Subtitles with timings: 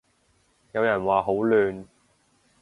[0.71, 1.85] 有人話好亂